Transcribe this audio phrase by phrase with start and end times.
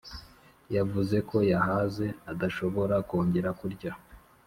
[0.75, 3.91] yavuze ko yahaze adashobora kongera kurya